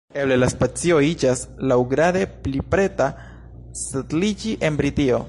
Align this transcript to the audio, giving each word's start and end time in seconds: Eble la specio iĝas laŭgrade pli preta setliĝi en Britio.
Eble 0.19 0.35
la 0.37 0.47
specio 0.51 0.95
iĝas 1.07 1.43
laŭgrade 1.73 2.23
pli 2.47 2.63
preta 2.73 3.11
setliĝi 3.85 4.59
en 4.71 4.81
Britio. 4.85 5.19